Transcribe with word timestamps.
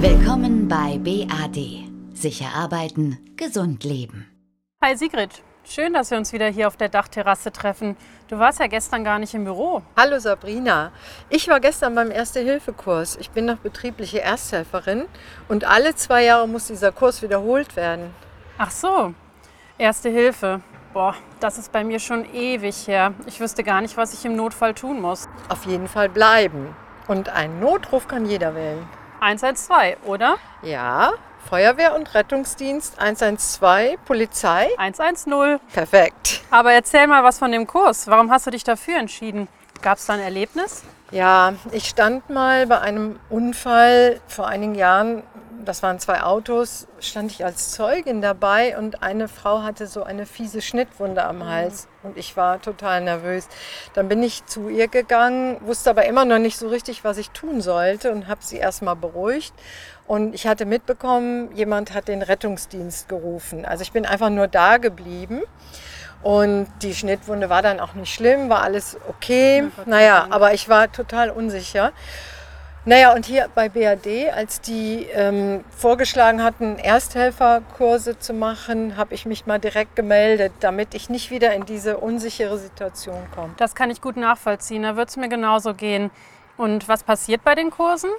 Willkommen 0.00 0.68
bei 0.68 0.98
BAD. 0.98 1.58
Sicher 2.14 2.54
arbeiten, 2.54 3.18
gesund 3.36 3.82
leben. 3.82 4.26
Hi 4.80 4.96
Sigrid, 4.96 5.42
schön, 5.64 5.92
dass 5.92 6.12
wir 6.12 6.18
uns 6.18 6.32
wieder 6.32 6.46
hier 6.46 6.68
auf 6.68 6.76
der 6.76 6.88
Dachterrasse 6.88 7.50
treffen. 7.50 7.96
Du 8.28 8.38
warst 8.38 8.60
ja 8.60 8.68
gestern 8.68 9.02
gar 9.02 9.18
nicht 9.18 9.34
im 9.34 9.42
Büro. 9.42 9.82
Hallo 9.96 10.20
Sabrina. 10.20 10.92
Ich 11.30 11.48
war 11.48 11.58
gestern 11.58 11.96
beim 11.96 12.12
Erste-Hilfe-Kurs. 12.12 13.16
Ich 13.16 13.30
bin 13.30 13.46
noch 13.46 13.58
betriebliche 13.58 14.20
Ersthelferin 14.20 15.06
und 15.48 15.64
alle 15.64 15.96
zwei 15.96 16.24
Jahre 16.24 16.46
muss 16.46 16.68
dieser 16.68 16.92
Kurs 16.92 17.20
wiederholt 17.22 17.74
werden. 17.74 18.10
Ach 18.56 18.70
so, 18.70 19.14
Erste 19.78 20.08
Hilfe. 20.10 20.60
Boah, 20.92 21.14
das 21.38 21.58
ist 21.58 21.70
bei 21.70 21.84
mir 21.84 22.00
schon 22.00 22.24
ewig 22.34 22.88
her. 22.88 23.14
Ich 23.26 23.38
wüsste 23.38 23.62
gar 23.62 23.80
nicht, 23.80 23.96
was 23.96 24.12
ich 24.12 24.24
im 24.24 24.34
Notfall 24.34 24.74
tun 24.74 25.00
muss. 25.00 25.28
Auf 25.48 25.66
jeden 25.66 25.86
Fall 25.86 26.08
bleiben. 26.08 26.74
Und 27.06 27.28
einen 27.28 27.60
Notruf 27.60 28.08
kann 28.08 28.26
jeder 28.26 28.56
wählen. 28.56 28.86
112, 29.20 29.98
oder? 30.04 30.36
Ja, 30.62 31.12
Feuerwehr 31.48 31.94
und 31.94 32.14
Rettungsdienst 32.14 32.98
112, 32.98 33.98
Polizei 34.04 34.68
110. 34.76 35.58
Perfekt. 35.72 36.42
Aber 36.50 36.72
erzähl 36.72 37.06
mal 37.06 37.24
was 37.24 37.38
von 37.38 37.50
dem 37.52 37.66
Kurs. 37.66 38.06
Warum 38.06 38.30
hast 38.30 38.46
du 38.46 38.50
dich 38.50 38.64
dafür 38.64 38.98
entschieden? 38.98 39.48
Gab 39.80 39.98
es 39.98 40.06
da 40.06 40.14
ein 40.14 40.20
Erlebnis? 40.20 40.82
Ja, 41.10 41.54
ich 41.72 41.88
stand 41.88 42.28
mal 42.28 42.66
bei 42.66 42.80
einem 42.80 43.18
Unfall 43.30 44.20
vor 44.26 44.46
einigen 44.46 44.74
Jahren. 44.74 45.22
Das 45.68 45.82
waren 45.82 45.98
zwei 45.98 46.22
Autos, 46.22 46.86
stand 46.98 47.30
ich 47.30 47.44
als 47.44 47.72
Zeugin 47.72 48.22
dabei 48.22 48.78
und 48.78 49.02
eine 49.02 49.28
Frau 49.28 49.62
hatte 49.62 49.86
so 49.86 50.02
eine 50.02 50.24
fiese 50.24 50.62
Schnittwunde 50.62 51.22
am 51.22 51.44
Hals 51.44 51.88
und 52.02 52.16
ich 52.16 52.38
war 52.38 52.62
total 52.62 53.02
nervös. 53.02 53.48
Dann 53.92 54.08
bin 54.08 54.22
ich 54.22 54.46
zu 54.46 54.70
ihr 54.70 54.88
gegangen, 54.88 55.58
wusste 55.60 55.90
aber 55.90 56.06
immer 56.06 56.24
noch 56.24 56.38
nicht 56.38 56.56
so 56.56 56.68
richtig, 56.68 57.04
was 57.04 57.18
ich 57.18 57.32
tun 57.32 57.60
sollte 57.60 58.12
und 58.12 58.28
habe 58.28 58.40
sie 58.42 58.56
erstmal 58.56 58.96
beruhigt. 58.96 59.52
Und 60.06 60.34
ich 60.34 60.46
hatte 60.46 60.64
mitbekommen, 60.64 61.54
jemand 61.54 61.92
hat 61.92 62.08
den 62.08 62.22
Rettungsdienst 62.22 63.10
gerufen. 63.10 63.66
Also 63.66 63.82
ich 63.82 63.92
bin 63.92 64.06
einfach 64.06 64.30
nur 64.30 64.48
da 64.48 64.78
geblieben. 64.78 65.42
Und 66.22 66.66
die 66.80 66.94
Schnittwunde 66.94 67.50
war 67.50 67.60
dann 67.60 67.78
auch 67.78 67.92
nicht 67.92 68.14
schlimm, 68.14 68.48
war 68.48 68.62
alles 68.62 68.96
okay. 69.06 69.68
naja, 69.84 70.28
aber 70.30 70.54
ich 70.54 70.70
war 70.70 70.90
total 70.90 71.28
unsicher. 71.28 71.92
Naja, 72.84 73.12
und 73.12 73.26
hier 73.26 73.48
bei 73.54 73.68
BAD, 73.68 74.30
als 74.34 74.60
die 74.60 75.06
ähm, 75.12 75.64
vorgeschlagen 75.76 76.42
hatten, 76.42 76.78
Ersthelferkurse 76.78 78.18
zu 78.18 78.32
machen, 78.32 78.96
habe 78.96 79.14
ich 79.14 79.26
mich 79.26 79.46
mal 79.46 79.58
direkt 79.58 79.94
gemeldet, 79.94 80.52
damit 80.60 80.94
ich 80.94 81.10
nicht 81.10 81.30
wieder 81.30 81.52
in 81.52 81.66
diese 81.66 81.98
unsichere 81.98 82.56
Situation 82.56 83.18
komme. 83.34 83.52
Das 83.58 83.74
kann 83.74 83.90
ich 83.90 84.00
gut 84.00 84.16
nachvollziehen. 84.16 84.84
Da 84.84 84.96
wird 84.96 85.10
es 85.10 85.16
mir 85.16 85.28
genauso 85.28 85.74
gehen. 85.74 86.10
Und 86.56 86.88
was 86.88 87.02
passiert 87.02 87.44
bei 87.44 87.54
den 87.54 87.70
Kursen? 87.70 88.10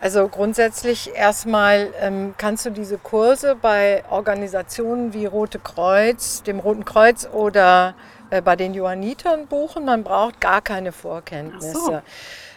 Also 0.00 0.28
grundsätzlich 0.28 1.14
erstmal 1.14 1.92
ähm, 2.00 2.34
kannst 2.38 2.64
du 2.64 2.70
diese 2.70 2.96
Kurse 2.96 3.54
bei 3.54 4.02
Organisationen 4.08 5.12
wie 5.12 5.26
Rote 5.26 5.58
Kreuz, 5.58 6.42
dem 6.42 6.58
Roten 6.58 6.86
Kreuz 6.86 7.28
oder 7.30 7.94
äh, 8.30 8.40
bei 8.40 8.56
den 8.56 8.72
Johannitern 8.72 9.46
buchen. 9.46 9.84
Man 9.84 10.02
braucht 10.02 10.40
gar 10.40 10.62
keine 10.62 10.92
Vorkenntnisse. 10.92 11.72
So. 11.74 12.02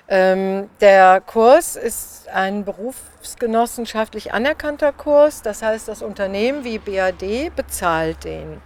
Ähm, 0.08 0.70
der 0.82 1.22
Kurs 1.22 1.76
ist 1.76 2.28
ein 2.30 2.66
berufsgenossenschaftlich 2.66 4.34
anerkannter 4.34 4.92
Kurs. 4.92 5.42
Das 5.42 5.62
heißt, 5.62 5.88
das 5.88 6.02
Unternehmen 6.02 6.64
wie 6.64 6.80
BAD 6.80 7.56
bezahlt 7.56 8.24
den. 8.24 8.62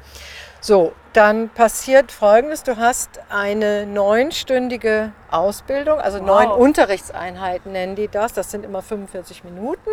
So, 0.60 0.94
dann 1.14 1.50
passiert 1.50 2.12
Folgendes. 2.12 2.64
Du 2.64 2.78
hast 2.78 3.22
eine 3.30 3.86
neunstündige 3.86 5.14
Ausbildung, 5.30 6.00
also 6.00 6.20
wow. 6.20 6.26
neun 6.26 6.52
Unterrichtseinheiten 6.52 7.72
nennen 7.72 7.96
die 7.96 8.08
das. 8.08 8.34
Das 8.34 8.52
sind 8.52 8.66
immer 8.66 8.82
45 8.82 9.44
Minuten 9.44 9.90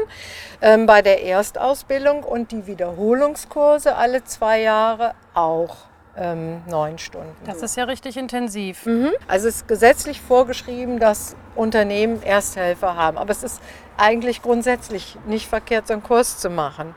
ähm, 0.62 0.86
bei 0.86 1.02
der 1.02 1.22
Erstausbildung 1.22 2.24
und 2.24 2.50
die 2.50 2.66
Wiederholungskurse 2.66 3.94
alle 3.94 4.24
zwei 4.24 4.62
Jahre 4.62 5.14
auch 5.34 5.76
ähm, 6.16 6.62
neun 6.68 6.98
Stunden. 6.98 7.34
Das 7.44 7.62
ist 7.62 7.76
ja 7.76 7.84
richtig 7.84 8.16
intensiv. 8.16 8.86
Mhm. 8.86 9.10
Also 9.28 9.48
es 9.48 9.56
ist 9.56 9.68
gesetzlich 9.68 10.20
vorgeschrieben, 10.20 10.98
dass 10.98 11.36
Unternehmen 11.54 12.22
Ersthelfer 12.22 12.96
haben. 12.96 13.18
Aber 13.18 13.30
es 13.30 13.42
ist 13.42 13.60
eigentlich 13.96 14.42
grundsätzlich 14.42 15.16
nicht 15.26 15.48
verkehrt, 15.48 15.86
so 15.86 15.94
einen 15.94 16.02
Kurs 16.02 16.38
zu 16.38 16.50
machen. 16.50 16.94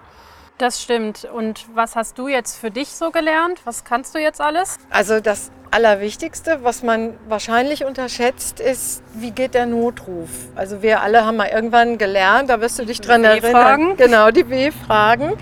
Das 0.58 0.82
stimmt. 0.82 1.26
Und 1.26 1.66
was 1.76 1.96
hast 1.96 2.18
du 2.18 2.28
jetzt 2.28 2.58
für 2.58 2.72
dich 2.72 2.90
so 2.90 3.12
gelernt? 3.12 3.62
Was 3.64 3.84
kannst 3.84 4.16
du 4.16 4.20
jetzt 4.20 4.42
alles? 4.42 4.78
Also 4.90 5.20
das 5.20 5.52
Allerwichtigste, 5.70 6.64
was 6.64 6.82
man 6.82 7.14
wahrscheinlich 7.28 7.86
unterschätzt, 7.86 8.60
ist, 8.60 9.04
wie 9.14 9.32
geht 9.32 9.54
der 9.54 9.68
Notruf? 9.68 10.30
Also 10.56 10.82
wir 10.82 11.02
alle 11.02 11.26
haben 11.26 11.38
mal 11.38 11.50
irgendwann 11.50 12.00
gelernt, 12.00 12.50
da 12.50 12.60
wirst 12.62 12.80
du 12.80 12.86
dich 12.86 13.02
dran 13.02 13.24
erinnern. 13.24 13.98
Genau, 13.98 14.32
die 14.32 14.50
W-Fragen. 14.50 15.34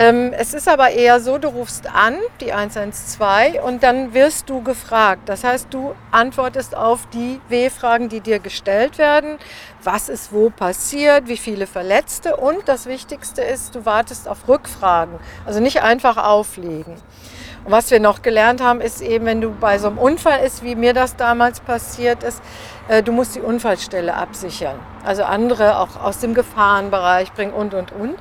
Ähm, 0.00 0.32
es 0.32 0.54
ist 0.54 0.66
aber 0.66 0.92
eher 0.92 1.20
so, 1.20 1.36
du 1.36 1.48
rufst 1.48 1.86
an, 1.94 2.16
die 2.40 2.54
112, 2.54 3.62
und 3.62 3.82
dann 3.82 4.14
wirst 4.14 4.48
du 4.48 4.62
gefragt. 4.62 5.28
Das 5.28 5.44
heißt, 5.44 5.66
du 5.68 5.94
antwortest 6.10 6.74
auf 6.74 7.06
die 7.12 7.38
W-Fragen, 7.50 8.08
die 8.08 8.20
dir 8.20 8.38
gestellt 8.38 8.96
werden. 8.96 9.36
Was 9.84 10.08
ist 10.08 10.32
wo 10.32 10.48
passiert, 10.48 11.28
wie 11.28 11.36
viele 11.36 11.66
Verletzte 11.66 12.36
und 12.36 12.66
das 12.66 12.86
Wichtigste 12.86 13.42
ist, 13.42 13.74
du 13.74 13.84
wartest 13.84 14.26
auf 14.26 14.48
Rückfragen. 14.48 15.18
Also 15.44 15.60
nicht 15.60 15.82
einfach 15.82 16.16
auflegen. 16.16 16.94
Und 17.66 17.72
was 17.72 17.90
wir 17.90 18.00
noch 18.00 18.22
gelernt 18.22 18.62
haben, 18.62 18.80
ist 18.80 19.02
eben, 19.02 19.26
wenn 19.26 19.42
du 19.42 19.50
bei 19.50 19.76
so 19.76 19.88
einem 19.88 19.98
Unfall 19.98 20.42
ist, 20.46 20.62
wie 20.64 20.76
mir 20.76 20.94
das 20.94 21.16
damals 21.16 21.60
passiert 21.60 22.22
ist, 22.22 22.40
äh, 22.88 23.02
du 23.02 23.12
musst 23.12 23.34
die 23.34 23.42
Unfallstelle 23.42 24.14
absichern. 24.14 24.78
Also 25.04 25.24
andere 25.24 25.78
auch 25.78 26.02
aus 26.02 26.20
dem 26.20 26.32
Gefahrenbereich 26.32 27.34
bringen 27.34 27.52
und, 27.52 27.74
und, 27.74 27.92
und. 27.92 28.16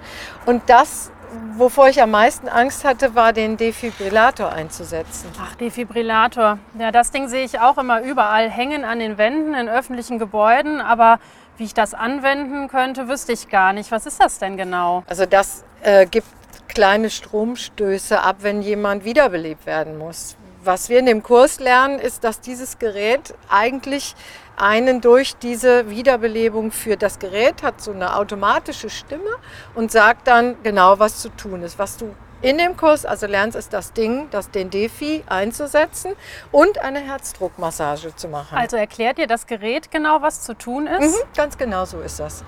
Und 0.45 0.63
das 0.67 1.11
wovor 1.55 1.89
ich 1.89 2.01
am 2.01 2.11
meisten 2.11 2.47
Angst 2.47 2.85
hatte, 2.85 3.15
war 3.15 3.33
den 3.33 3.57
Defibrillator 3.57 4.51
einzusetzen. 4.51 5.29
Ach, 5.41 5.55
Defibrillator. 5.55 6.59
Ja, 6.77 6.91
das 6.91 7.11
Ding 7.11 7.27
sehe 7.27 7.43
ich 7.43 7.59
auch 7.59 7.77
immer 7.77 8.01
überall 8.01 8.49
hängen 8.49 8.85
an 8.85 8.99
den 8.99 9.17
Wänden 9.17 9.53
in 9.53 9.69
öffentlichen 9.69 10.19
Gebäuden, 10.19 10.81
aber 10.81 11.19
wie 11.57 11.65
ich 11.65 11.73
das 11.73 11.93
anwenden 11.93 12.67
könnte, 12.69 13.07
wüsste 13.07 13.33
ich 13.33 13.49
gar 13.49 13.73
nicht. 13.73 13.91
Was 13.91 14.05
ist 14.05 14.23
das 14.23 14.39
denn 14.39 14.57
genau? 14.57 15.03
Also 15.07 15.25
das 15.25 15.65
äh, 15.81 16.05
gibt 16.05 16.27
kleine 16.67 17.09
Stromstöße 17.09 18.21
ab, 18.21 18.37
wenn 18.41 18.61
jemand 18.61 19.03
wiederbelebt 19.03 19.65
werden 19.65 19.97
muss. 19.97 20.37
Was 20.63 20.89
wir 20.89 20.99
in 20.99 21.05
dem 21.05 21.23
Kurs 21.23 21.59
lernen, 21.59 21.99
ist, 21.99 22.23
dass 22.23 22.41
dieses 22.41 22.79
Gerät 22.79 23.33
eigentlich 23.49 24.15
einen 24.57 24.99
durch 24.99 25.37
diese 25.37 25.89
Wiederbelebung 25.89 26.71
führt. 26.71 27.01
Das 27.01 27.19
Gerät 27.19 27.63
hat 27.63 27.81
so 27.81 27.91
eine 27.91 28.15
automatische 28.15 28.89
Stimme 28.89 29.29
und 29.73 29.91
sagt 29.91 30.27
dann 30.27 30.61
genau, 30.63 30.99
was 30.99 31.21
zu 31.21 31.29
tun 31.29 31.63
ist. 31.63 31.79
Was 31.79 31.97
du 31.97 32.13
in 32.41 32.57
dem 32.57 32.77
Kurs 32.77 33.05
also 33.05 33.25
lernst, 33.25 33.57
ist 33.57 33.73
das 33.73 33.93
Ding, 33.93 34.27
das 34.31 34.49
den 34.51 34.69
Defi 34.69 35.23
einzusetzen 35.27 36.13
und 36.51 36.77
eine 36.79 36.99
Herzdruckmassage 36.99 38.15
zu 38.15 38.27
machen. 38.27 38.57
Also 38.57 38.77
erklärt 38.77 39.17
dir 39.17 39.27
das 39.27 39.47
Gerät 39.47 39.91
genau, 39.91 40.21
was 40.21 40.41
zu 40.41 40.57
tun 40.57 40.87
ist? 40.87 41.15
Mhm, 41.15 41.27
ganz 41.35 41.57
genau 41.57 41.85
so 41.85 41.99
ist 41.99 42.19
das. 42.19 42.43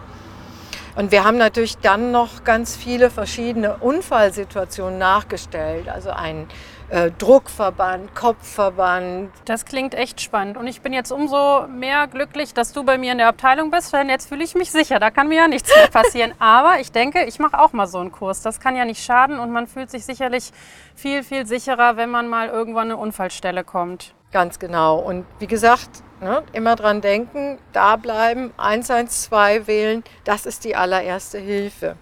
Und 0.96 1.12
wir 1.12 1.24
haben 1.24 1.38
natürlich 1.38 1.78
dann 1.78 2.12
noch 2.12 2.44
ganz 2.44 2.75
viele 2.75 3.09
verschiedene 3.09 3.78
Unfallsituationen 3.78 4.97
nachgestellt. 4.97 5.88
Also 5.88 6.09
ein 6.09 6.47
äh, 6.90 7.12
Druckverband, 7.18 8.13
Kopfverband. 8.13 9.31
Das 9.46 9.63
klingt 9.66 9.94
echt 9.94 10.19
spannend. 10.19 10.57
Und 10.57 10.68
ich 10.68 10.81
bin 10.81 10.91
jetzt 10.91 11.12
umso 11.12 11.66
mehr 11.68 12.07
glücklich, 12.07 12.53
dass 12.53 12.74
du 12.74 12.84
bei 12.84 12.97
mir 12.97 13.13
in 13.13 13.18
der 13.18 13.30
Abteilung 13.30 13.72
bist, 13.72 13.94
denn 13.94 14.09
jetzt 14.09 14.28
fühle 14.28 14.44
ich 14.44 14.56
mich 14.56 14.72
sicher. 14.72 15.00
Da 15.00 15.09
kann 15.09 15.30
mir 15.30 15.38
ja 15.38 15.47
nichts 15.47 15.74
mehr 15.74 15.88
passieren. 15.88 16.34
Aber 16.40 16.80
ich 16.81 16.91
denke, 16.91 17.24
ich 17.24 17.40
mache 17.40 17.57
auch 17.59 17.72
mal 17.72 17.88
so 17.88 18.00
einen 18.00 18.12
Kurs. 18.12 18.41
Das 18.41 18.59
kann 18.59 18.75
ja 18.75 18.84
nicht 18.84 19.03
schaden 19.03 19.40
und 19.40 19.51
man 19.51 19.68
fühlt 19.68 19.90
sich 19.90 20.06
sicherlich 20.06 20.51
viel, 20.94 21.24
viel 21.24 21.46
sicherer, 21.46 21.96
wenn 21.96 22.09
man 22.09 22.28
mal 22.28 22.50
irgendwann 22.50 22.88
eine 22.88 22.97
Unfallstelle 22.97 23.63
kommt. 23.63 24.13
Ganz 24.34 24.59
genau. 24.59 25.00
Und 25.00 25.25
wie 25.40 25.47
gesagt, 25.47 26.03
ne, 26.22 26.44
immer 26.54 26.76
dran 26.76 27.02
denken, 27.02 27.58
da 27.74 27.96
bleiben, 27.96 28.54
112 28.58 29.68
wählen, 29.68 30.04
das 30.24 30.46
ist 30.46 30.64
die 30.64 30.76
allererste 30.76 31.40
Hilfe. 31.40 31.95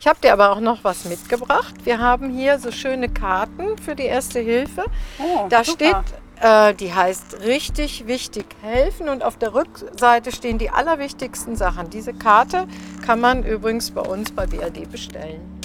Ich 0.00 0.06
habe 0.06 0.18
dir 0.20 0.32
aber 0.32 0.50
auch 0.50 0.60
noch 0.60 0.84
was 0.84 1.04
mitgebracht. 1.04 1.74
Wir 1.84 1.98
haben 1.98 2.30
hier 2.30 2.58
so 2.58 2.70
schöne 2.70 3.08
Karten 3.08 3.78
für 3.78 3.94
die 3.94 4.04
erste 4.04 4.40
Hilfe. 4.40 4.84
Oh, 5.18 5.46
da 5.48 5.64
super. 5.64 6.04
steht, 6.04 6.42
äh, 6.42 6.74
die 6.74 6.92
heißt 6.92 7.40
richtig 7.40 8.06
wichtig 8.06 8.46
helfen 8.62 9.08
und 9.08 9.22
auf 9.22 9.38
der 9.38 9.54
Rückseite 9.54 10.32
stehen 10.32 10.58
die 10.58 10.70
allerwichtigsten 10.70 11.56
Sachen. 11.56 11.90
Diese 11.90 12.12
Karte 12.12 12.66
kann 13.04 13.20
man 13.20 13.44
übrigens 13.44 13.90
bei 13.90 14.02
uns 14.02 14.32
bei 14.32 14.46
BRD 14.46 14.90
bestellen. 14.90 15.55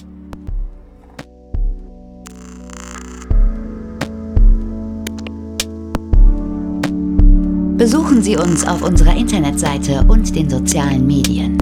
Besuchen 7.82 8.22
Sie 8.22 8.38
uns 8.38 8.64
auf 8.68 8.84
unserer 8.84 9.16
Internetseite 9.16 10.06
und 10.08 10.36
den 10.36 10.52
sozialen 10.52 11.08
Medien. 11.08 11.58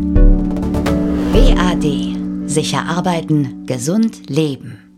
BAD. 1.32 2.46
Sicher 2.46 2.84
arbeiten, 2.84 3.66
gesund 3.66 4.30
leben. 4.30 4.89